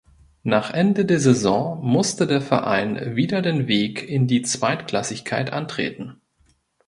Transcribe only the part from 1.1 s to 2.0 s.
Saison